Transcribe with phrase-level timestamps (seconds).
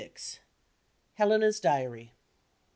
[1.19, 2.15] HELENA'S DIARY.